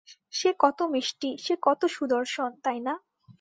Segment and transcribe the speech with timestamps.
[0.33, 2.93] সে কতো মিষ্টি, সে কতো সুদর্শন, তাই না!